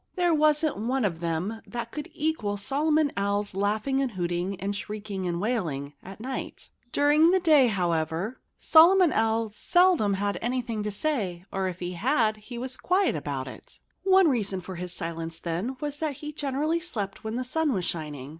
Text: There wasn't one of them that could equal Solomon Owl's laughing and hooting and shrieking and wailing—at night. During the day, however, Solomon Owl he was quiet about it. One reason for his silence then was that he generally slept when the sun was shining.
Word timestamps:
There 0.15 0.33
wasn't 0.33 0.77
one 0.77 1.05
of 1.05 1.19
them 1.19 1.61
that 1.67 1.91
could 1.91 2.09
equal 2.15 2.57
Solomon 2.57 3.11
Owl's 3.15 3.53
laughing 3.53 4.01
and 4.01 4.13
hooting 4.13 4.59
and 4.59 4.75
shrieking 4.75 5.27
and 5.27 5.39
wailing—at 5.39 6.19
night. 6.19 6.71
During 6.91 7.29
the 7.29 7.39
day, 7.39 7.67
however, 7.67 8.39
Solomon 8.57 9.13
Owl 9.13 9.49
he 9.49 10.79
was 12.69 12.77
quiet 12.81 13.15
about 13.15 13.47
it. 13.47 13.79
One 14.03 14.27
reason 14.27 14.59
for 14.61 14.73
his 14.77 14.91
silence 14.91 15.39
then 15.39 15.77
was 15.79 15.97
that 15.97 16.13
he 16.17 16.31
generally 16.33 16.79
slept 16.79 17.23
when 17.23 17.35
the 17.35 17.43
sun 17.43 17.71
was 17.71 17.85
shining. 17.85 18.29